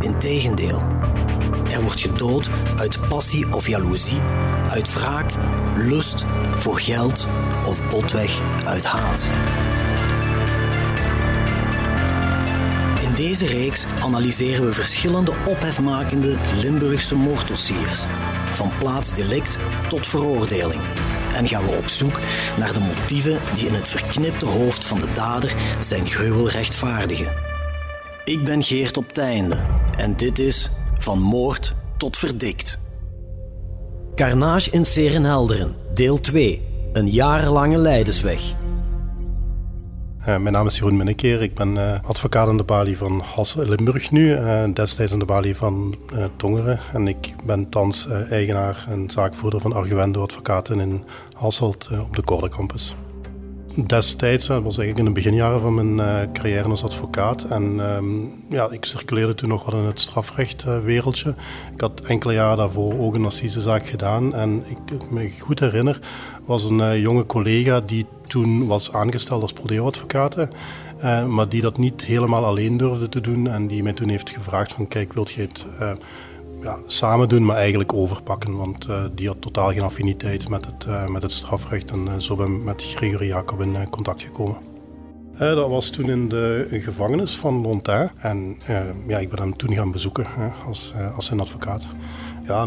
[0.00, 0.82] Integendeel.
[1.70, 4.20] Er wordt gedood uit passie of jaloezie,
[4.68, 5.32] uit wraak,
[5.76, 6.24] lust,
[6.56, 7.26] voor geld
[7.66, 9.30] of botweg uit haat.
[13.02, 18.04] In deze reeks analyseren we verschillende ophefmakende Limburgse moorddossiers,
[18.52, 20.80] van plaatsdelict tot veroordeling.
[21.34, 22.20] En gaan we op zoek
[22.56, 27.45] naar de motieven die in het verknipte hoofd van de dader zijn gruwel rechtvaardigen.
[28.26, 29.56] Ik ben Geert op Teinde
[29.96, 32.78] en dit is Van Moord tot Verdikt.
[34.14, 36.62] Carnage in Serenhelderen, deel 2.
[36.92, 38.52] Een jarenlange leidersweg.
[40.20, 41.42] Uh, mijn naam is Jeroen Minnekeer.
[41.42, 45.24] Ik ben uh, advocaat aan de balie van Hassel Limburg nu, uh, destijds aan de
[45.24, 45.96] balie van
[46.36, 46.80] Tongeren.
[46.92, 52.48] En ik ben thans eigenaar en zaakvoerder van Arguendo Advocaten in Hasselt op de Corde
[52.48, 52.94] Campus.
[53.84, 57.44] Destijds, dat was eigenlijk in de beginjaren van mijn uh, carrière als advocaat.
[57.44, 57.62] En
[57.96, 61.28] um, ja, ik circuleerde toen nog wel in het strafrechtwereldje.
[61.28, 64.34] Uh, ik had enkele jaren daarvoor ook een assisezaak gedaan.
[64.34, 66.00] En ik me goed herinner,
[66.44, 70.36] was een uh, jonge collega die toen was aangesteld als prodeo-advocaat.
[71.28, 73.48] maar die dat niet helemaal alleen durfde te doen.
[73.48, 75.66] En die mij toen heeft gevraagd van kijk, wilt je het
[76.62, 78.56] ja, samen doen, maar eigenlijk overpakken.
[78.56, 81.90] Want uh, die had totaal geen affiniteit met het, uh, met het strafrecht.
[81.90, 84.56] En uh, zo ben ik met Gregory Jacob in contact gekomen.
[85.38, 88.10] dat was toen in de gevangenis van Lontain.
[88.18, 88.56] En
[89.08, 90.26] ja, ik ben hem toen gaan bezoeken
[90.66, 91.82] als, als zijn advocaat.
[92.46, 92.66] Ja,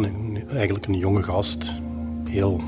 [0.50, 1.74] eigenlijk een jonge gast.
[2.30, 2.62] Heel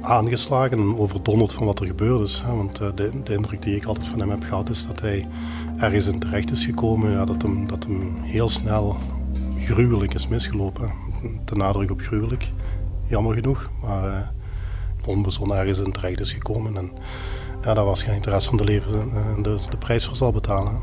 [0.00, 2.42] aangeslagen en overdonderd van wat er gebeurd is.
[2.46, 2.56] Hè.
[2.56, 2.94] Want de,
[3.24, 5.26] de, indruk die ik altijd van hem heb gehad is dat hij
[5.76, 7.10] ergens in terecht is gekomen.
[7.10, 8.96] Ja, dat, hem, dat hem heel snel
[9.64, 10.92] gruwelijk is misgelopen.
[11.44, 12.50] De nadruk op gruwelijk,
[13.06, 13.70] jammer genoeg.
[13.82, 14.18] Maar uh,
[15.08, 16.76] onbezonnen ergens in terecht is gekomen.
[16.76, 16.92] En
[17.62, 20.78] ja, daar waarschijnlijk de rest van de leven uh, de, de prijs voor zal betalen.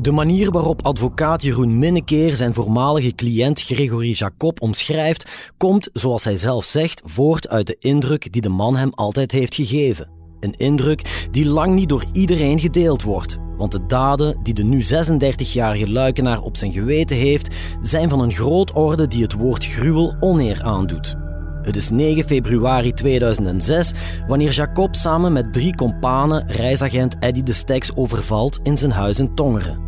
[0.00, 6.36] De manier waarop advocaat Jeroen Minnekeer zijn voormalige cliënt Gregory Jacob omschrijft, komt, zoals hij
[6.36, 10.15] zelf zegt, voort uit de indruk die de man hem altijd heeft gegeven.
[10.46, 13.38] Een indruk die lang niet door iedereen gedeeld wordt.
[13.56, 18.32] Want de daden die de nu 36-jarige luikenaar op zijn geweten heeft, zijn van een
[18.32, 21.16] groot orde die het woord gruwel oneer aandoet.
[21.62, 23.92] Het is 9 februari 2006
[24.26, 29.34] wanneer Jacob samen met drie kompanen reisagent Eddy de Steks overvalt in zijn huis in
[29.34, 29.84] Tongeren.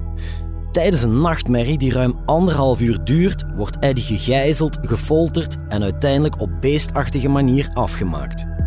[0.73, 6.51] Tijdens een nachtmerrie die ruim anderhalf uur duurt, wordt Eddy gegijzeld, gefolterd en uiteindelijk op
[6.61, 8.58] beestachtige manier afgemaakt.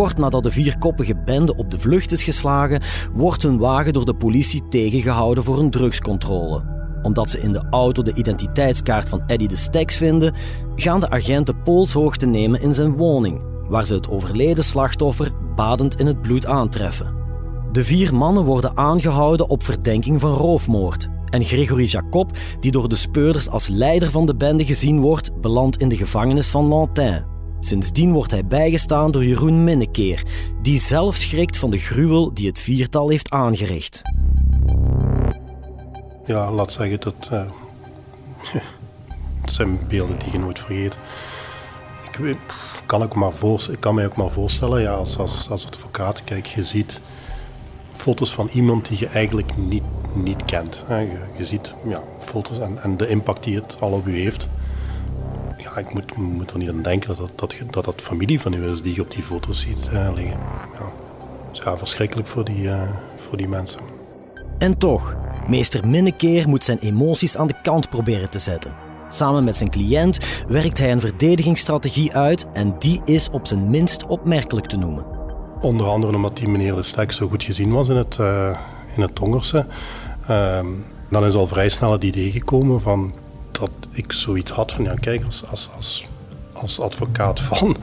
[0.00, 4.14] Kort nadat de vierkoppige bende op de vlucht is geslagen, wordt hun wagen door de
[4.14, 6.64] politie tegengehouden voor een drugscontrole.
[7.02, 10.34] Omdat ze in de auto de identiteitskaart van Eddie de Steks vinden,
[10.74, 16.06] gaan de agenten polshoogte nemen in zijn woning, waar ze het overleden slachtoffer badend in
[16.06, 17.14] het bloed aantreffen.
[17.72, 21.08] De vier mannen worden aangehouden op verdenking van roofmoord.
[21.28, 25.76] En Gregory Jacob, die door de speurders als leider van de bende gezien wordt, belandt
[25.76, 27.38] in de gevangenis van Lantin.
[27.60, 30.22] Sindsdien wordt hij bijgestaan door Jeroen Minnekeer,
[30.62, 34.02] die zelf schrikt van de gruwel die het viertal heeft aangericht.
[36.26, 37.28] Ja, laat zeggen dat.
[37.32, 37.42] Uh,
[39.40, 40.96] het zijn beelden die je nooit vergeet.
[42.12, 42.36] Ik weet,
[42.86, 43.32] kan, ik, maar
[43.70, 47.00] ik kan mij ook maar voorstellen, ja, als, als, als advocaat, kijk, je ziet
[47.92, 49.82] foto's van iemand die je eigenlijk niet,
[50.14, 50.84] niet kent.
[50.88, 54.48] Je, je ziet ja, foto's en, en de impact die het al op u heeft
[55.62, 58.70] ja, ik moet, moet er niet aan denken dat dat, dat, dat familie van u
[58.70, 60.38] is die je op die foto's ziet uh, liggen.
[60.78, 60.92] Ja.
[61.52, 62.82] is ja, verschrikkelijk voor die, uh,
[63.16, 63.80] voor die mensen.
[64.58, 65.16] En toch,
[65.48, 68.74] meester Minnekeer moet zijn emoties aan de kant proberen te zetten.
[69.08, 74.06] Samen met zijn cliënt werkt hij een verdedigingsstrategie uit en die is op zijn minst
[74.06, 75.06] opmerkelijk te noemen.
[75.60, 78.58] Onder andere omdat die meneer De Stek zo goed gezien was in het, uh,
[78.96, 79.66] in het Tongerse.
[80.30, 80.64] Uh,
[81.10, 83.14] dan is al vrij snel het idee gekomen van
[83.90, 86.06] ik zoiets had van, ja kijk, als, als,
[86.52, 87.76] als, advocaat van,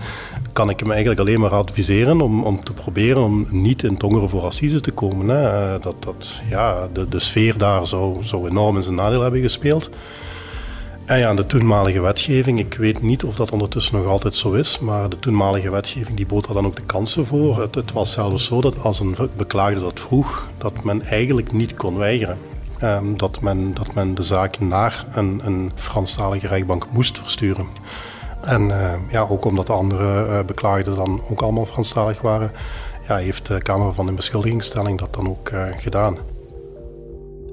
[0.53, 4.29] kan ik hem eigenlijk alleen maar adviseren om, om te proberen om niet in Tongeren
[4.29, 5.27] voor assise te komen.
[5.27, 5.73] Hè.
[5.73, 9.89] Eh, dat, dat, ja, de, de sfeer daar zou, enorm in zijn nadeel hebben gespeeld.
[11.05, 14.79] En ja, de toenmalige wetgeving, ik weet niet of dat ondertussen nog altijd zo is,
[14.79, 17.61] maar de toenmalige wetgeving die bood er dan ook de kansen voor.
[17.61, 21.73] Het, het was zelfs zo dat als een beklaagde dat vroeg, dat men eigenlijk niet
[21.73, 22.37] kon weigeren.
[22.79, 27.67] Ehm, dat, men, dat men de zaak naar een, een Franstalige rechtbank moest versturen.
[28.41, 32.51] En uh, ja, ook omdat de andere uh, beklaagden dan ook allemaal Franstalig waren,
[33.07, 36.17] ja, heeft de Kamer van de Beschuldigingsstelling dat dan ook uh, gedaan.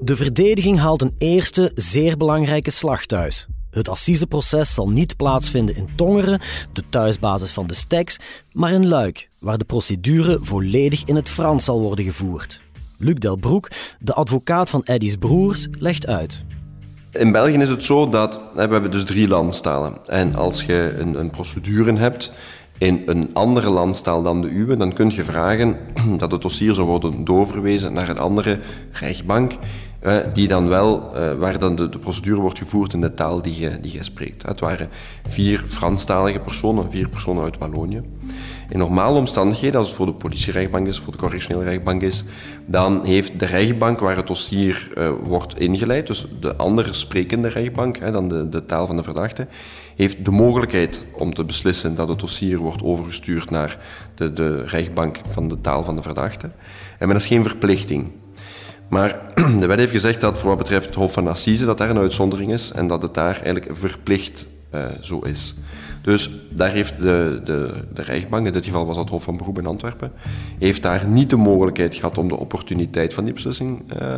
[0.01, 3.47] De verdediging haalt een eerste zeer belangrijke slag thuis.
[3.69, 6.39] Het assiseproces zal niet plaatsvinden in Tongeren,
[6.73, 8.19] de thuisbasis van de Steks,
[8.51, 12.64] maar in Luik, waar de procedure volledig in het Frans zal worden gevoerd.
[12.97, 13.69] Luc Delbroek,
[13.99, 16.45] de advocaat van Eddy's broers, legt uit.
[17.11, 19.97] In België is het zo dat we hebben dus drie landstalen.
[20.05, 22.31] En als je een, een procedure hebt
[22.77, 25.77] in een andere landstaal dan de uwe, dan kun je vragen
[26.17, 28.59] dat het dossier zou worden doorverwezen naar een andere
[28.91, 29.53] rechtbank
[30.33, 33.79] die dan wel, uh, waar dan de, procedure wordt gevoerd in de taal die je,
[33.79, 34.43] die spreekt.
[34.43, 34.89] Het waren
[35.27, 38.01] vier Franstalige personen, vier personen uit Wallonië.
[38.69, 42.23] In normale omstandigheden, als het voor de politierechtbank is, voor de correctionele rechtbank is,
[42.65, 47.97] dan heeft de rechtbank waar het dossier uh, wordt ingeleid, dus de andere sprekende rechtbank
[47.97, 49.47] hè, dan de, de taal van de verdachte,
[49.95, 53.77] heeft de mogelijkheid om te beslissen dat het dossier wordt overgestuurd naar
[54.15, 56.49] de, de rechtbank van de taal van de verdachte.
[56.99, 58.11] En men is geen verplichting.
[58.89, 59.19] Maar
[59.59, 61.97] de wet heeft gezegd dat voor wat betreft het Hof van Assise dat daar een
[61.97, 65.55] uitzondering is en dat het daar eigenlijk verplicht uh, zo is.
[66.01, 69.57] Dus daar heeft de, de, de rechtbank, in dit geval was dat Hof van Beroep
[69.57, 70.11] in Antwerpen,
[70.59, 74.17] heeft daar niet de mogelijkheid gehad om de opportuniteit van die beslissing uh,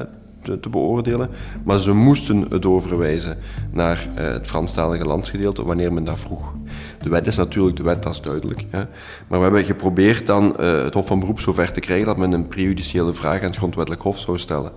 [0.61, 1.29] te, beoordelen.
[1.63, 3.37] Maar ze moesten het overwijzen
[3.71, 6.53] naar uh, het Franstalige landsgedeelte wanneer men dat vroeg.
[7.01, 8.65] De wet is natuurlijk de wet, dat is duidelijk.
[8.69, 8.83] Hè.
[9.27, 12.31] Maar we hebben geprobeerd dan uh, het Hof van Beroep zover te krijgen dat men
[12.31, 14.71] een prejudiciële vraag aan het grondwettelijk hof zou stellen.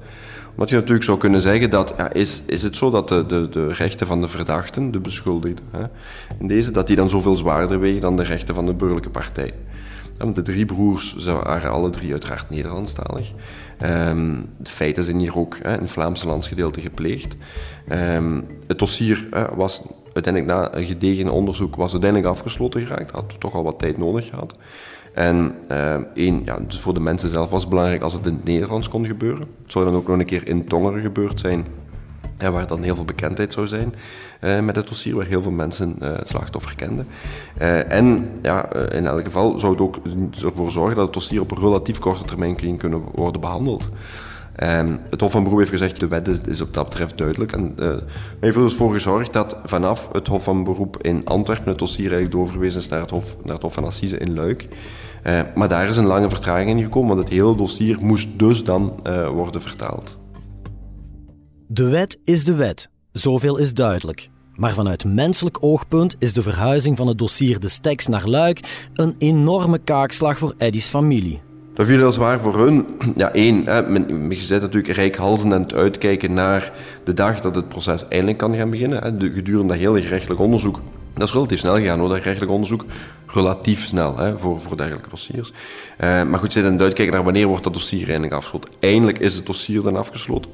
[0.50, 3.48] Omdat je natuurlijk zou kunnen zeggen dat, ja, is, is het zo dat de, de,
[3.48, 5.84] de rechten van de verdachten, de beschuldigden, hè,
[6.38, 9.54] in deze, dat die dan zoveel zwaarder wegen dan de rechten van de burgerlijke partij?
[10.34, 13.32] De drie broers waren alle drie uiteraard Nederlandstalig.
[13.82, 17.36] Um, de feiten zijn hier ook in het Vlaamse landsgedeelte gepleegd.
[17.92, 19.82] Um, het dossier was
[20.12, 23.10] uiteindelijk na een gedegen onderzoek was uiteindelijk afgesloten geraakt.
[23.10, 24.56] Had toch al wat tijd nodig gehad.
[25.14, 28.34] En uh, één, ja, dus voor de mensen zelf was het belangrijk als het in
[28.34, 29.46] het Nederlands kon gebeuren.
[29.62, 31.66] Het zou dan ook nog een keer in Tongeren gebeurd zijn.
[32.38, 33.94] Waar dan heel veel bekendheid zou zijn
[34.40, 37.06] uh, met het dossier, waar heel veel mensen uh, het slachtoffer kenden.
[37.60, 39.98] Uh, en ja, in elk geval zou het ook
[40.42, 43.88] ervoor zorgen dat het dossier op een relatief korte termijn kunnen worden behandeld.
[44.62, 47.52] Um, het Hof van Beroep heeft gezegd, de wet is, is op dat betreft duidelijk.
[47.52, 47.94] En uh,
[48.40, 52.12] heeft er dus voor gezorgd dat vanaf het Hof van Beroep in Antwerpen het dossier
[52.12, 54.68] eigenlijk doorverwezen is naar het Hof, naar het Hof van Assise in Luik.
[55.54, 59.00] Maar daar is een lange vertraging in gekomen, want het hele dossier moest dus dan
[59.34, 60.18] worden vertaald.
[61.66, 62.90] De wet is de wet.
[63.12, 64.28] Zoveel is duidelijk.
[64.54, 69.14] Maar vanuit menselijk oogpunt is de verhuizing van het dossier de Steks naar Luik een
[69.18, 71.40] enorme kaakslag voor Eddy's familie.
[71.74, 72.86] Dat viel heel zwaar voor hun.
[73.16, 76.72] Ja, één, hè, men, je zit natuurlijk rijkhalzend aan het uitkijken naar
[77.04, 79.02] de dag dat het proces eindelijk kan gaan beginnen.
[79.02, 79.16] Hè.
[79.16, 80.80] De, gedurende dat hele gerechtelijk onderzoek.
[81.20, 82.84] Dat is relatief snel gegaan hoor, dat gerechtelijk onderzoek.
[83.26, 85.52] Relatief snel hè, voor, voor dergelijke dossiers.
[86.00, 88.70] Uh, maar goed, zit het uitkijken naar wanneer wordt dat dossier eindelijk afgesloten.
[88.80, 90.50] Eindelijk is het dossier dan afgesloten.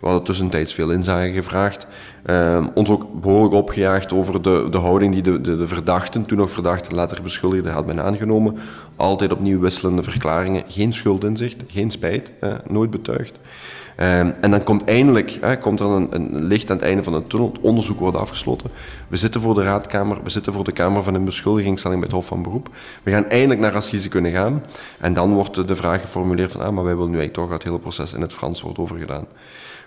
[0.00, 1.86] We hadden tussentijds veel inzage gevraagd.
[2.26, 6.38] Uh, ons ook behoorlijk opgejaagd over de, de houding die de, de, de verdachten, toen
[6.38, 8.58] nog verdachten, later beschuldigden, hadden aangenomen.
[8.96, 10.64] Altijd opnieuw wisselende verklaringen.
[10.68, 12.32] Geen schuldinzicht, geen spijt,
[12.68, 13.38] nooit betuigd.
[14.00, 17.12] Uh, en dan komt eindelijk hè, komt er een, een, licht aan het einde van
[17.12, 17.48] de tunnel.
[17.52, 18.70] Het onderzoek wordt afgesloten.
[19.08, 22.18] We zitten voor de raadkamer, we zitten voor de Kamer van een beschuldigingsstelling bij het
[22.18, 22.68] Hof van Beroep.
[23.02, 24.64] We gaan eindelijk naar assise kunnen gaan.
[24.98, 27.62] En dan wordt de vraag geformuleerd van, ah, maar wij willen nu eigenlijk toch dat
[27.62, 29.26] hele proces in het Frans wordt overgedaan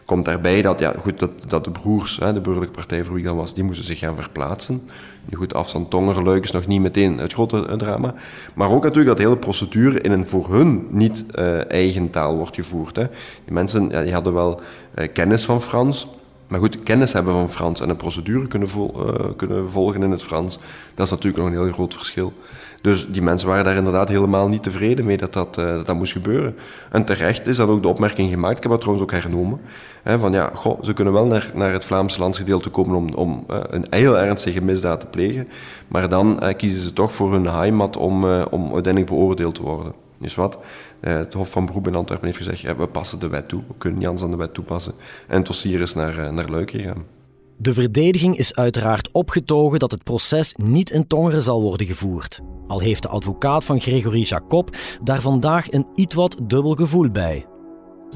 [0.08, 3.24] komt daarbij dat, ja, goed, dat, dat de broers, hè, de burgerlijke partij voor wie
[3.24, 4.82] dat was, die moesten zich gaan verplaatsen.
[5.26, 8.14] Nu goed, afstand Tongerluik is nog niet meteen het grote drama.
[8.56, 12.36] Maar ook natuurlijk dat de hele procedure in een voor hun niet uh, eigen taal
[12.36, 12.96] wordt gevoerd.
[12.96, 13.08] Hè.
[13.46, 14.62] Die mensen ja, die hadden wel
[14.96, 16.08] uh, kennis van Frans,
[16.48, 20.12] maar goed, kennis hebben van Frans en een procedure kunnen, vol, uh, kunnen volgen in
[20.12, 20.60] het Frans,
[20.96, 22.34] dat is natuurlijk nog een heel groot verschil.
[22.82, 26.12] Dus die mensen waren daar inderdaad helemaal niet tevreden mee dat dat, dat, dat moest
[26.12, 26.56] gebeuren.
[26.92, 29.62] En terecht is dan ook de opmerking gemaakt, ik heb dat trouwens ook hernomen,
[30.04, 33.58] hè, van ja, ze kunnen wel naar, naar het Vlaamse landsgedeelte komen om, om uh,
[33.70, 35.48] een heel ernstige misdaad te plegen,
[35.88, 39.94] maar dan uh, kiezen ze toch voor hun heimat om, om uiteindelijk beoordeeld te worden.
[40.18, 40.58] Dus wat?
[41.00, 44.00] Het Hof van Beroep in Antwerpen heeft gezegd, we passen de wet toe, we kunnen
[44.00, 44.94] niet anders aan de wet toepassen.
[45.28, 47.17] En het dossier is naar, naar Luik gegaan.
[47.60, 52.40] De verdediging is uiteraard opgetogen dat het proces niet in Tongeren zal worden gevoerd.
[52.68, 57.46] Al heeft de advocaat van Gregory Jacob daar vandaag een iets wat dubbel gevoel bij.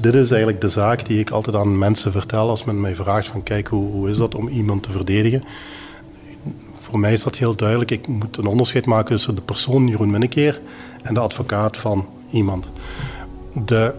[0.00, 3.26] Dit is eigenlijk de zaak die ik altijd aan mensen vertel als men mij vraagt
[3.26, 5.44] van kijk, hoe, hoe is dat om iemand te verdedigen?
[6.74, 7.90] Voor mij is dat heel duidelijk.
[7.90, 10.60] Ik moet een onderscheid maken tussen de persoon Jeroen Minnekeer
[11.02, 12.70] en de advocaat van iemand.
[13.64, 13.94] De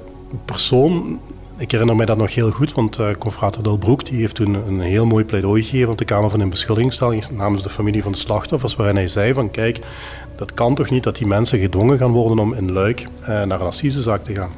[0.45, 1.19] persoon
[1.63, 4.79] Ik herinner mij dat nog heel goed, want uh, confrater Delbroek die heeft toen een
[4.79, 8.75] heel mooi pleidooi gegeven op de Kamer van Inbeschuldigingsstelling namens de familie van de slachtoffers,
[8.75, 9.79] waarin hij zei van kijk,
[10.35, 13.61] dat kan toch niet dat die mensen gedwongen gaan worden om in Luik uh, naar
[13.61, 14.51] een assisezaak te gaan.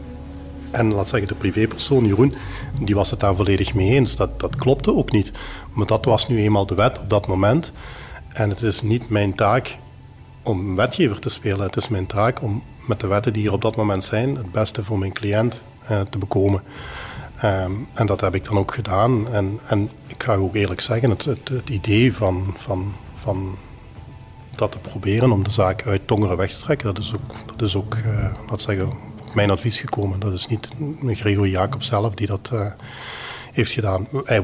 [0.72, 2.34] En laat zeggen, de privépersoon Jeroen,
[2.82, 4.16] die was het daar volledig mee eens.
[4.16, 5.32] Dat, dat klopte ook niet.
[5.72, 7.72] Maar dat was nu eenmaal de wet op dat moment.
[8.34, 9.78] En het is niet mijn taak
[10.44, 11.66] om wetgever te spelen.
[11.66, 14.52] Het is mijn taak om met de wetten die er op dat moment zijn, het
[14.52, 16.64] beste voor mijn cliënt eh, te bekomen.
[17.36, 19.28] Ehm, en dat heb ik dan ook gedaan.
[19.28, 23.58] En, en ik ga ook eerlijk zeggen, het, het, idee van, van, van
[24.56, 27.62] dat te proberen om de zaak uit Tongeren weg te trekken, dat is ook, dat
[27.62, 28.88] is ook uh, laat zeggen,
[29.22, 30.20] op mijn advies gekomen.
[30.20, 30.70] Dat is niet
[31.06, 32.66] Gregor Jacob zelf die dat uh,
[33.56, 34.08] heeft gedaan.
[34.24, 34.42] Hij,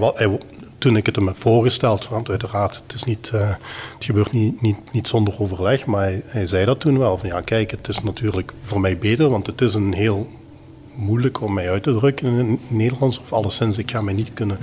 [0.77, 3.49] toen ik het hem heb voorgesteld, want uiteraard, het, is niet, uh,
[3.95, 7.17] het gebeurt niet, niet, niet zonder overleg, maar hij, zei dat toen wel.
[7.17, 10.27] Van ja, kijk, het is natuurlijk voor mij beter, want het is een heel
[10.95, 14.33] moeilijk om mij uit te drukken in het Nederlands, of alleszins, ik ga mij niet
[14.33, 14.57] kunnen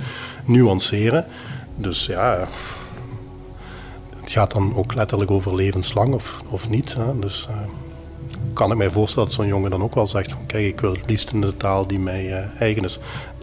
[0.45, 1.25] nuanceren.
[1.75, 2.47] Dus ja,
[4.15, 6.93] het gaat dan ook letterlijk over levenslang of, of niet.
[6.93, 7.19] Hè.
[7.19, 7.57] Dus uh,
[8.53, 10.91] kan ik mij voorstellen dat zo'n jongen dan ook wel zegt van kijk, ik wil
[10.91, 12.99] het liefst in de taal die mij uh, eigen is.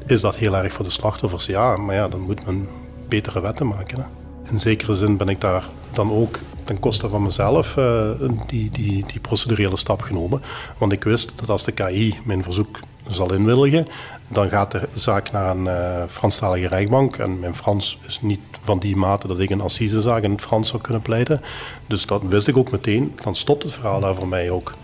[0.06, 1.46] Is dat heel erg voor de slachtoffers?
[1.46, 2.68] Ja, maar ja, dan moet men
[3.08, 4.08] betere wetten maken.
[4.50, 8.10] In zekere zin ben ik daar dan ook ten koste van mezelf uh,
[8.46, 10.42] die, die, die procedurele stap genomen.
[10.78, 13.88] Want ik wist dat als de KI mijn verzoek zal inwilligen,
[14.28, 17.16] dan gaat de zaak naar een uh, Franstalige rechtbank.
[17.16, 20.68] En mijn Frans is niet van die mate dat ik een assisezaak in het Frans
[20.68, 21.40] zou kunnen pleiten.
[21.86, 23.12] Dus dat wist ik ook meteen.
[23.22, 24.74] Dan stopt het verhaal daar voor mij ook.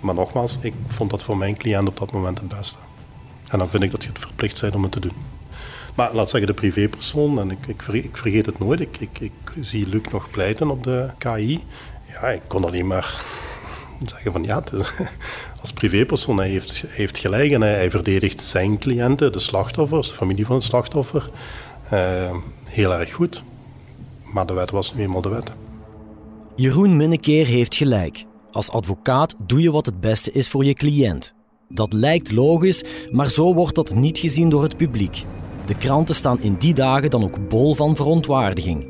[0.00, 2.78] Maar nogmaals, ik vond dat voor mijn cliënt op dat moment het beste.
[3.52, 5.16] En dan vind ik dat je het verplicht bent om het te doen.
[5.94, 9.86] Maar laat zeggen, de privépersoon, en ik, ik, ik vergeet het nooit, ik, ik, zie
[9.86, 11.64] Luc nog pleiten op de KI.
[12.08, 13.24] Ja, ik kon alleen maar
[14.06, 14.62] zeggen van ja,
[15.60, 20.14] als privépersoon, hij heeft, hij heeft gelijk en hij, verdedigt zijn cliënten, de slachtoffers, de
[20.14, 21.30] familie van het slachtoffer,
[21.92, 23.42] uh, heel erg goed.
[24.22, 25.52] Maar de wet was nu eenmaal de wet.
[26.56, 28.24] Jeroen Minnekeer heeft gelijk.
[28.50, 31.34] Als advocaat doe je wat het beste is voor je cliënt.
[31.74, 35.24] Dat lijkt logisch, maar zo wordt dat niet gezien door het publiek.
[35.64, 38.86] De kranten staan in die dagen dan ook bol van verontwaardiging.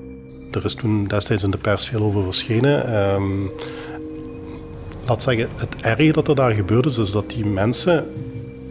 [0.51, 3.05] Er is toen destijds in de pers veel over verschenen.
[3.15, 3.51] Um,
[5.07, 8.07] laat zeggen, het erge dat er daar gebeurd is, is dat die mensen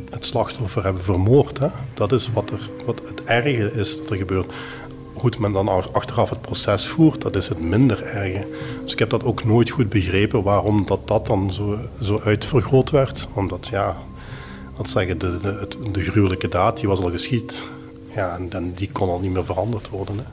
[0.10, 1.60] het slachtoffer hebben vermoord.
[1.60, 1.68] Hè?
[1.94, 4.54] Dat is wat, er, wat het erge is dat er gebeurt.
[5.14, 8.48] Hoe men dan achteraf het proces voert, dat is het minder erge.
[8.84, 12.90] Dus ik heb dat ook nooit goed begrepen waarom dat, dat dan zo, zo uitvergroot
[12.90, 13.28] werd.
[13.34, 13.98] Omdat, ja,
[14.78, 17.64] dat zeggen, de, de, de gruwelijke daad die was al geschied.
[18.16, 20.18] Ja, en, die kon al niet meer veranderd worden.
[20.18, 20.24] Hè.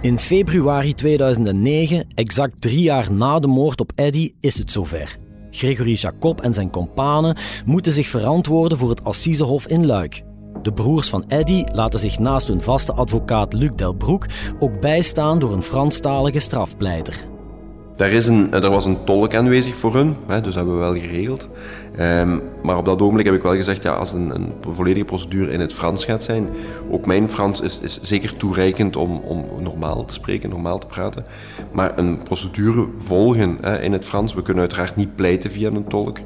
[0.00, 5.18] In februari 2009, exact drie jaar na de moord op Eddy, is het zover.
[5.50, 10.22] Gregory Jacob en zijn kompanen moeten zich verantwoorden voor het Assisehof in Luik.
[10.68, 14.26] De broers van Eddy laten zich naast hun vaste advocaat Luc Delbroek
[14.58, 17.26] ook bijstaan door een Franstalige strafpleiter.
[17.96, 20.94] Daar is een, er was een tolk aanwezig voor hun, dus dat hebben we wel
[20.94, 21.48] geregeld.
[22.00, 25.52] Um, maar op dat ogenblik heb ik wel gezegd, ja, als een, een, volledige procedure
[25.52, 26.48] in het Frans gaat zijn,
[26.90, 31.24] ook mijn Frans is, is zeker toereikend om, om, normaal te spreken, normaal te praten.
[31.72, 36.18] Maar een procedure volgen in het Frans, we kunnen uiteraard niet pleiten via een tolk.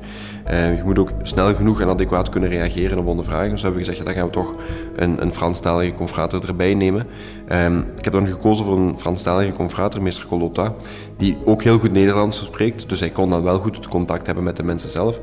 [0.50, 3.50] Uh, je moet ook snel genoeg en adequaat kunnen reageren op ondervragingen.
[3.50, 4.54] Dus hebben we gezegd, ja, dan gaan we toch
[4.96, 7.06] een, een Franstalige confrater erbij nemen.
[7.52, 10.74] Um, ik heb dan gekozen voor een Franstalige confrater, meester Colotta,
[11.16, 12.88] die ook heel goed Nederlands spreekt.
[12.88, 15.18] Dus hij kon dan wel goed het contact hebben met de mensen zelf.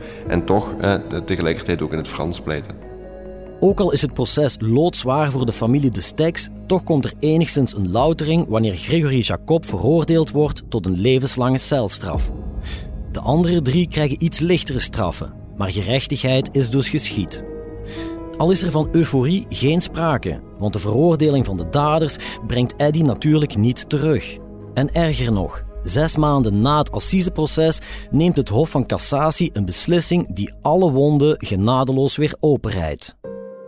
[0.45, 0.93] Toch eh,
[1.25, 2.75] tegelijkertijd ook in het Frans pleiten.
[3.59, 7.75] Ook al is het proces loodzwaar voor de familie de Steks, toch komt er enigszins
[7.75, 12.31] een loutering wanneer Gregory Jacob veroordeeld wordt tot een levenslange celstraf.
[13.11, 17.43] De andere drie krijgen iets lichtere straffen, maar gerechtigheid is dus geschied.
[18.37, 22.17] Al is er van euforie geen sprake, want de veroordeling van de daders
[22.47, 24.37] brengt Eddie natuurlijk niet terug.
[24.73, 27.79] En erger nog, Zes maanden na het assiseproces
[28.11, 33.15] neemt het Hof van Cassatie een beslissing die alle wonden genadeloos weer openrijdt.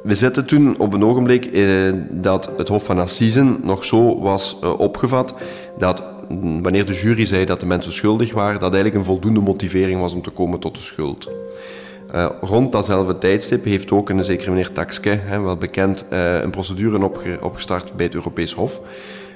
[0.03, 4.57] We zitten toen op een ogenblik eh, dat het Hof van Assisen nog zo was
[4.61, 5.35] eh, opgevat
[5.77, 9.41] dat mm, wanneer de jury zei dat de mensen schuldig waren, dat eigenlijk een voldoende
[9.41, 11.29] motivering was om te komen tot de schuld.
[12.15, 17.03] Uh, rond datzelfde tijdstip heeft ook een zekere meneer Taxke, hè, wel bekend, een procedure
[17.03, 18.81] opge opgestart bij het Europees Hof.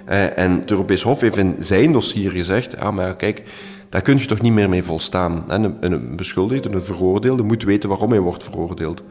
[0.10, 3.44] Uh, en het Europees Hof heeft in zijn dossier gezegd, ah, maar kijk,
[3.90, 5.44] daar kun je toch niet meer mee volstaan.
[5.48, 9.04] Een, beschuldigde, een veroordeelde, moet weten waarom hij wordt veroordeeld.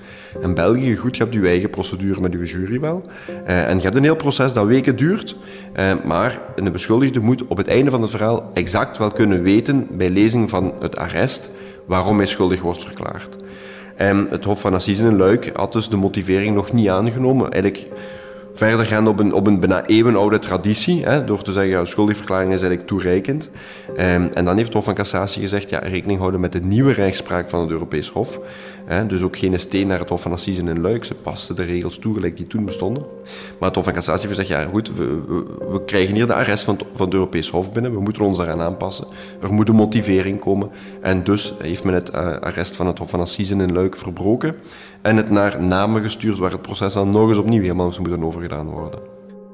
[0.42, 3.02] In België, goed, je hebt je eigen procedure met je jury wel.
[3.46, 5.36] Uh, en je hebt een heel proces dat weken duurt.
[5.76, 9.86] Uh, maar een beschuldigde moet op het einde van het verhaal exact wel kunnen weten,
[9.90, 11.50] bij lezing van het arrest,
[11.86, 13.36] waarom hij schuldig wordt verklaard.
[13.96, 17.50] En het Hof van Assise in Luik had dus de motivering nog niet aangenomen.
[17.50, 17.86] Eigenlijk
[18.54, 22.52] verder gaan op een, op een bijna eeuwenoude traditie, hè, door te zeggen, ja, schuldigverklaring
[22.52, 23.50] is eigenlijk toereikend.
[23.96, 26.92] Ehm, en dan heeft het Hof van Cassatie gezegd, ja, rekening houden met de nieuwe
[26.92, 28.40] rechtspraak van het Europees Hof.
[28.84, 31.62] Hè, dus ook geen steen naar het Hof van Assise in Luik, ze pasten de
[31.62, 33.02] regels toe gelijk die toen bestonden.
[33.58, 35.22] Maar het Hof van Cassatie heeft gezegd, ja goed, we,
[35.70, 38.36] we, krijgen hier de arrest van het, van het Europees Hof binnen, we moeten ons
[38.36, 39.06] daaraan aanpassen.
[39.42, 40.70] Er moet een motivering komen.
[41.00, 44.56] En dus heeft men het uh, arrest van het Hof van Assise in Luik verbroken
[45.04, 48.26] en het naar Namen gestuurd, waar het proces dan nog eens opnieuw helemaal zou moeten
[48.26, 49.00] overgedaan worden.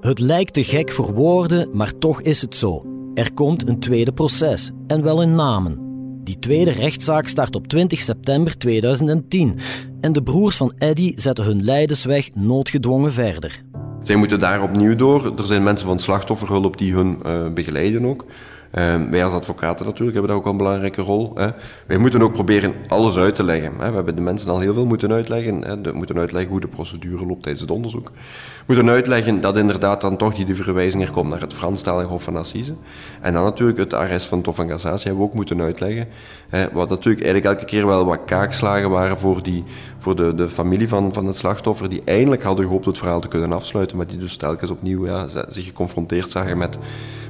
[0.00, 2.85] Het lijkt te gek voor woorden, maar toch is het zo.
[3.14, 5.78] Er komt een tweede proces, en wel in Namen.
[6.23, 9.59] Die tweede rechtszaak start op 20 september 2010
[10.00, 13.62] en de broers van Eddy zetten hun lijdensweg noodgedwongen verder.
[14.02, 15.33] Zij moeten daar opnieuw door.
[15.37, 18.25] Er zijn mensen van slachtofferhulp die hun uh, begeleiden ook.
[18.71, 21.33] Ehm, wij als advocaten natuurlijk hebben daar ook een belangrijke rol.
[21.35, 21.49] Hè.
[21.87, 23.73] Wij moeten ook proberen alles uit te leggen.
[23.79, 23.89] Hè.
[23.89, 25.65] We hebben de mensen al heel veel moeten uitleggen.
[25.65, 25.93] Hè.
[25.93, 28.11] Moeten uitleggen hoe de procedure loopt tijdens het onderzoek.
[28.67, 32.37] Moeten uitleggen dat inderdaad dan toch die verwijzing er komt naar het Franstalige Hof van
[32.37, 32.75] Assise.
[33.21, 36.09] En dan natuurlijk het arrest van Tof van Cassatie hebben we ook moeten uitleggen.
[36.49, 36.69] Hè.
[36.73, 39.65] Wat natuurlijk eigenlijk elke keer wel wat kaakslagen waren voor, die,
[40.00, 43.28] voor de, de familie van, van het slachtoffer, die eindelijk hadden gehoopt het verhaal te
[43.28, 46.78] kunnen afsluiten, maar die dus telkens opnieuw ja, zich geconfronteerd zagen met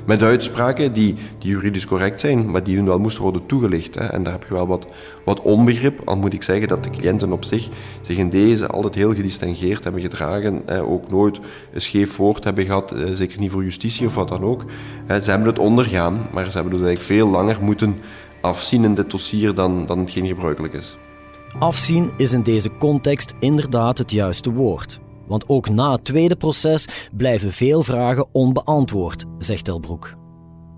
[0.05, 3.95] met uitspraken die, die juridisch correct zijn, maar die hun wel moesten worden toegelicht.
[3.95, 4.07] Hè.
[4.07, 4.87] En daar heb je wel wat,
[5.25, 6.01] wat onbegrip.
[6.05, 7.69] Al moet ik zeggen dat de cliënten op zich
[8.01, 10.63] zich in deze altijd heel gedistingeerd hebben gedragen.
[10.67, 10.83] Hè.
[10.83, 11.41] Ook nooit
[11.73, 14.65] een scheef woord hebben gehad, eh, zeker niet voor justitie of wat dan ook.
[15.07, 17.97] Ze hebben het ondergaan, maar ze hebben dus eigenlijk veel langer moeten
[18.41, 20.97] afzien in dit dossier dan, dan hetgeen gebruikelijk is.
[21.59, 25.01] Afzien is in deze context inderdaad het juiste woord.
[25.27, 30.15] Want ook na het tweede proces blijven veel vragen onbeantwoord, zegt Telbroek.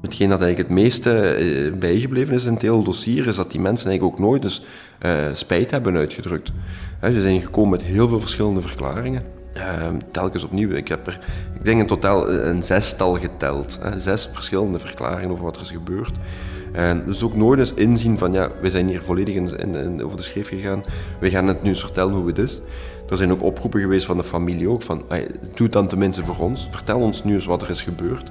[0.02, 3.60] Hetgeen dat eigenlijk het meeste eh, bijgebleven is in het hele dossier, is dat die
[3.60, 4.62] mensen eigenlijk ook nooit dus,
[5.06, 6.52] uh, spijt hebben uitgedrukt.
[7.02, 9.22] ze zijn gekomen met heel veel verschillende verklaringen.
[9.56, 9.62] Uh,
[10.10, 10.70] telkens opnieuw.
[10.70, 11.18] Ik heb er,
[11.54, 13.78] ik denk in totaal een zestal geteld.
[13.82, 13.98] Hè.
[13.98, 16.12] Zes verschillende verklaringen over wat er is gebeurd.
[16.72, 20.16] En dus ook nooit eens inzien van, ja, we zijn hier volledig in, in, over
[20.16, 20.84] de schreef gegaan.
[21.20, 22.60] We gaan het nu eens vertellen hoe het is.
[23.10, 25.04] Er zijn ook oproepen geweest van de familie ook, van
[25.54, 26.68] doe dan tenminste voor ons.
[26.70, 28.30] Vertel ons nu eens wat er is gebeurd.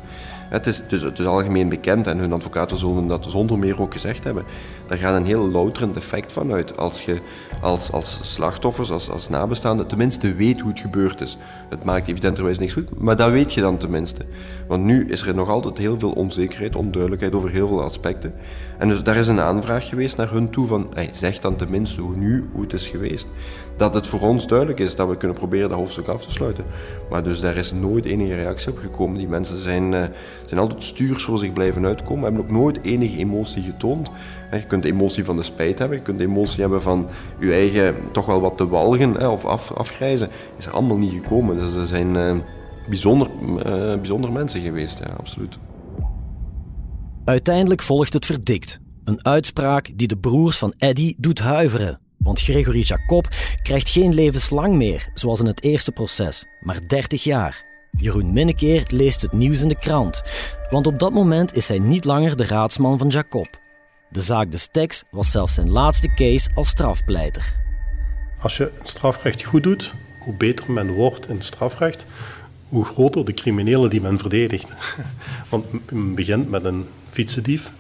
[0.52, 3.94] Het is, dus, het is algemeen bekend en hun advocaten zullen dat zonder meer ook
[3.94, 4.44] gezegd hebben.
[4.88, 6.78] Daar gaat een heel louterend effect van uit.
[6.78, 7.22] Als je
[7.62, 11.38] als, als slachtoffers, als, als nabestaande, tenminste weet hoe het gebeurd is.
[11.70, 14.26] Het maakt evidenterwijs niks goed, maar dat weet je dan tenminste.
[14.68, 18.34] Want nu is er nog altijd heel veel onzekerheid, onduidelijkheid over heel veel aspecten.
[18.78, 22.16] En dus daar is een aanvraag geweest naar hun toe van, zeg dan tenminste hoe
[22.16, 23.28] nu, hoe het is geweest.
[23.78, 26.66] Dat het voor ons duidelijk is dat we kunnen proberen dat hoofdstuk af te sluiten.
[27.10, 29.18] Maar dus daar is nooit enige reactie op gekomen.
[29.18, 30.04] Die mensen zijn, uh,
[30.46, 34.12] zijn altijd stuurs voor zich blijven uitkomen, hebben ook nooit enige emotie getoond.
[34.52, 37.08] Je kunt de emotie van de spijt hebben, je kunt de emotie hebben van
[37.40, 40.30] je eigen toch wel wat te walgen of af, afgrijzen.
[40.58, 41.58] Is er allemaal niet gekomen.
[41.58, 42.36] Dus er zijn uh,
[42.88, 43.64] bijzonder, uh,
[43.96, 45.58] bijzonder mensen geweest, ja, absoluut.
[47.26, 48.80] Uiteindelijk volgt het verdikt.
[49.04, 52.00] Een uitspraak die de broers van Eddy doet huiveren.
[52.24, 53.28] Want Gregory Jacob
[53.62, 57.66] krijgt geen levenslang meer, zoals in het eerste proces, maar 30 jaar.
[57.98, 60.22] Jeroen Minnekeer leest het nieuws in de krant,
[60.70, 63.60] want op dat moment is hij niet langer de raadsman van Jacob.
[64.10, 67.54] De zaak de Steks was zelfs zijn laatste case als strafpleiter.
[68.40, 72.06] Als je het strafrecht goed doet, hoe beter men wordt in het strafrecht,
[72.68, 74.72] hoe groter de criminelen die men verdedigt.
[75.50, 77.72] Want men begint met een fietsendief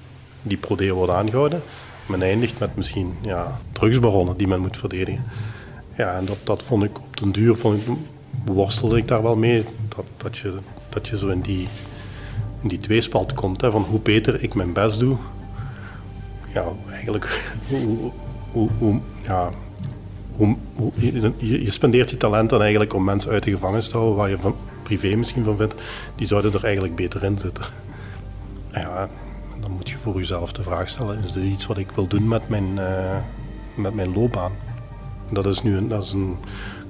[0.41, 1.61] die pro wordt aangehouden.
[2.05, 5.23] Men eindigt met misschien ja, drugsbaronnen die men moet verdedigen.
[5.95, 7.87] Ja, en dat, dat vond ik op den duur, vond ik,
[8.45, 9.63] worstelde ik daar wel mee.
[9.95, 10.57] Dat, dat, je,
[10.89, 11.67] dat je zo in die,
[12.61, 13.61] in die tweespalt komt.
[13.61, 15.17] Hè, van hoe beter ik mijn best doe.
[16.53, 17.51] Ja, eigenlijk,
[18.51, 19.49] hoe, hoe, ja,
[20.31, 20.57] hoe,
[20.93, 24.29] je, je, spendeert je talent dan eigenlijk om mensen uit de gevangenis te houden, waar
[24.29, 25.73] je van privé misschien van vindt,
[26.15, 27.65] die zouden er eigenlijk beter in zitten.
[28.73, 29.09] Ja,
[29.71, 32.27] dan moet je voor jezelf de vraag stellen: is dit iets wat ik wil doen
[32.27, 33.17] met mijn, uh,
[33.75, 34.51] met mijn loopbaan?
[35.29, 36.37] Dat is nu een, dat is een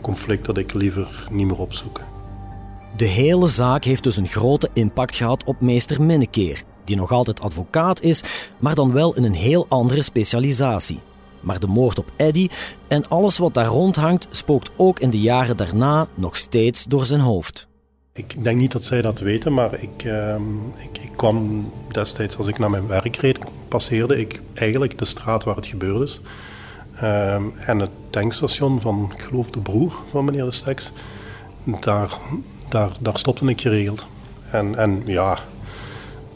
[0.01, 1.99] conflict dat ik liever niet meer opzoek.
[2.95, 7.39] De hele zaak heeft dus een grote impact gehad op meester Minnekeer, die nog altijd
[7.39, 10.99] advocaat is, maar dan wel in een heel andere specialisatie.
[11.39, 12.49] Maar de moord op Eddy
[12.87, 17.21] en alles wat daar rondhangt spookt ook in de jaren daarna nog steeds door zijn
[17.21, 17.69] hoofd.
[18.13, 20.35] Ik denk niet dat zij dat weten, maar ik, uh,
[20.75, 25.43] ik, ik, kwam destijds als ik naar mijn werk reed, passeerde ik eigenlijk de straat
[25.43, 26.21] waar het gebeurd is.
[26.95, 27.33] Uh,
[27.69, 30.91] en het tankstation van, ik geloof de broer van meneer de Steks,
[31.63, 32.11] daar,
[32.69, 34.07] daar, daar stopte ik geregeld.
[34.51, 35.37] En, en ja,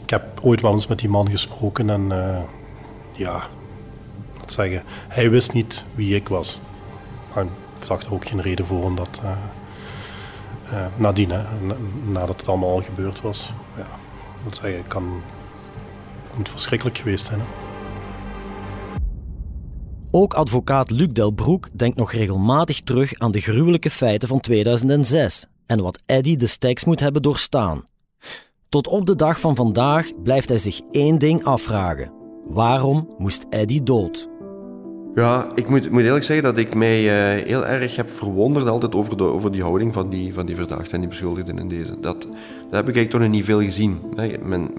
[0.02, 2.38] ik heb ooit wel eens met die man gesproken en uh,
[3.12, 3.42] ja,
[4.46, 6.60] zeggen, hij wist niet wie ik was.
[7.34, 9.20] Maar ik zag er ook geen reden voor om dat
[10.96, 11.42] nadien, hè,
[12.04, 13.52] nadat het allemaal al gebeurd was.
[13.76, 13.86] Ja,
[14.44, 15.22] moet zeggen, kan,
[16.36, 17.40] moet verschrikkelijk geweest zijn.
[17.40, 17.46] Hè.
[20.10, 25.82] Ook advocaat Luc Delbroek denkt nog regelmatig terug aan de gruwelijke feiten van 2006 en
[25.82, 27.84] wat Eddy de Steks moet hebben doorstaan.
[28.68, 32.12] Tot op de dag van vandaag blijft hij zich één ding afvragen.
[32.44, 34.28] Waarom moest Eddy dood?
[35.16, 38.94] Ja, ik moet, moet eerlijk zeggen dat ik mij uh, heel erg heb verwonderd altijd
[38.94, 42.00] over, de, over die houding van die, van die verdachten en die beschuldigden in deze.
[42.00, 42.30] Dat, dat
[42.70, 44.00] heb ik eigenlijk toch nog niet veel gezien.
[44.42, 44.70] Men,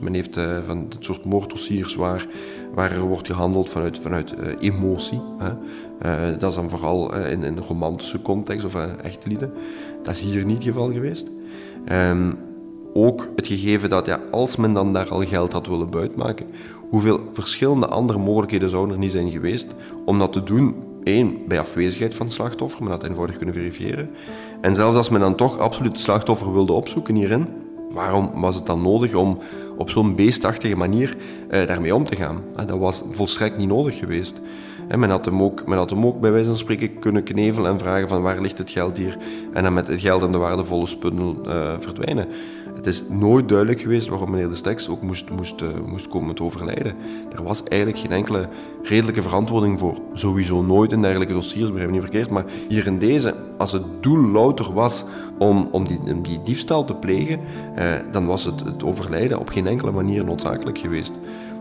[0.00, 2.26] men, heeft uh, van dit soort moorddossiers waar,
[2.74, 5.20] waar er wordt gehandeld vanuit, vanuit uh, emotie.
[5.38, 6.36] Hè.
[6.36, 9.52] dat is dan vooral in, in een romantische context of echte lieden.
[10.02, 11.30] Dat is hier niet het geval geweest.
[11.92, 12.38] Um,
[12.96, 16.46] ook het gegeven dat ja, als men dan daar al geld had willen buitmaken,
[16.88, 19.66] hoeveel verschillende andere mogelijkheden zouden er niet zijn geweest
[20.04, 20.74] om dat te doen.
[21.04, 24.10] Eén, bij afwezigheid van het slachtoffer, men dat eenvoudig kunnen verifiëren.
[24.60, 27.48] En zelfs als men dan toch absoluut het slachtoffer wilde opzoeken hierin,
[27.90, 29.38] waarom was het dan nodig om
[29.76, 31.16] op zo'n beestachtige manier
[31.48, 32.42] eh, daarmee om te gaan?
[32.66, 34.40] dat was volstrekt niet nodig geweest.
[34.88, 37.70] En men, had hem ook, men had hem ook bij wijze van spreken kunnen knevelen
[37.70, 39.18] en vragen van waar ligt het geld hier
[39.52, 42.28] en dan met het geld en de waardevolle spullen uh, verdwijnen.
[42.76, 46.34] Het is nooit duidelijk geweest waarom meneer De Steks ook moest, moest, uh, moest komen
[46.34, 46.94] te overlijden.
[47.32, 48.48] Er was eigenlijk geen enkele
[48.82, 49.98] redelijke verantwoording voor.
[50.12, 52.30] Sowieso nooit in dergelijke dossiers, begrijp niet verkeerd.
[52.30, 55.04] Maar hier in deze, als het doel louter was
[55.38, 57.40] om, om, die, om die diefstal te plegen,
[57.74, 61.12] eh, dan was het, het overlijden op geen enkele manier noodzakelijk geweest.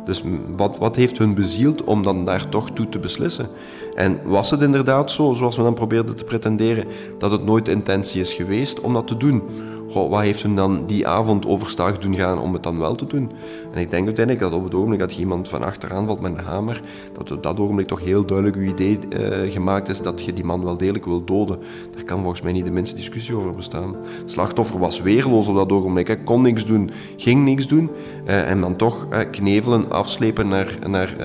[0.06, 0.24] Dus
[0.56, 3.50] wat, wat heeft hun bezield om dan daar toch toe te beslissen?
[3.96, 6.86] En was het inderdaad zo, zoals we dan probeerden te pretenderen,
[7.18, 9.44] dat het nooit de intentie is geweest om dat te doen?
[9.90, 13.06] Goh, wat heeft hun dan die avond overstag doen gaan om het dan wel te
[13.06, 13.32] doen?
[13.74, 16.44] En ik denk uiteindelijk dat op het ogenblik dat iemand van achteraan valt met een
[16.44, 16.82] hamer,
[17.14, 20.44] dat op dat ogenblik toch heel duidelijk uw idee uh, gemaakt is dat je die
[20.44, 21.60] man wel degelijk wil doden.
[21.96, 23.96] Daar kan volgens mij niet de minste discussie over bestaan.
[24.20, 27.90] Het slachtoffer was weerloos op dat ogenblik, hij kon niks doen, ging niks doen.
[28.28, 31.16] Uh, en dan toch knevelen, afslepen naar, naar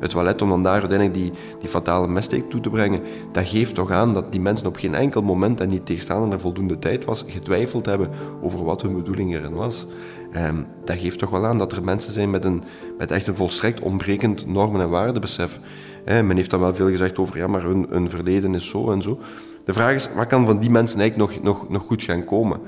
[0.00, 3.00] het toilet om dan daar uiteindelijk die, die fatale messteek toe te brengen.
[3.32, 6.40] Dat geeft toch aan dat die mensen op geen enkel moment en niet tegenstaande er
[6.40, 7.24] voldoende tijd was,
[7.60, 8.08] getwijfeld hebben
[8.42, 9.86] over wat hun bedoeling erin was.
[10.36, 12.62] Um, dat geeft toch wel aan dat er mensen zijn met, een,
[12.98, 15.58] met echt een volstrekt ontbrekend normen- en waardebesef.
[16.04, 19.18] Men heeft dan wel veel gezegd over, ja, maar hun, verleden is zo en zo.
[19.64, 22.60] De vraag is, wat kan van die mensen eigenlijk nog, nog, goed gaan komen?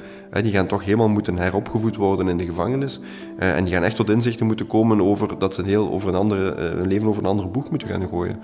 [0.43, 3.01] Die gaan toch helemaal moeten heropgevoed worden in de gevangenis.
[3.41, 6.09] Uh, en die gaan echt tot inzichten moeten komen over dat ze een, heel, over
[6.09, 8.41] een, andere, een leven over een andere boeg moeten gaan gooien.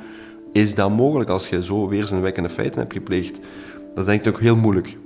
[0.53, 3.41] Is dat mogelijk als je zo weerzinwekkende feiten hebt gepleegd?
[3.95, 4.97] Dat is denk ik ook heel moeilijk.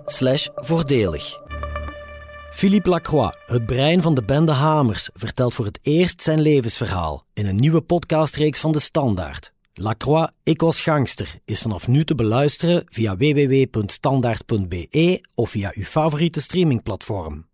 [0.55, 1.39] voordelig.
[2.51, 7.47] Philippe Lacroix, het brein van de bende Hamers, vertelt voor het eerst zijn levensverhaal in
[7.47, 9.53] een nieuwe podcastreeks van De Standaard.
[9.73, 16.41] Lacroix, ik was gangster, is vanaf nu te beluisteren via www.standaard.be of via uw favoriete
[16.41, 17.45] streamingplatform.